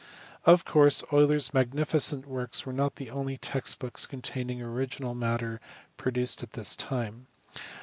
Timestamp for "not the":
2.73-3.11